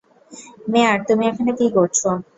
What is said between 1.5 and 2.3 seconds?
কি করছো?